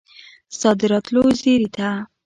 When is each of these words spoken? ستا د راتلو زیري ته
ستا 0.55 0.69
د 0.79 0.81
راتلو 0.91 1.23
زیري 1.39 1.67
ته 1.75 1.87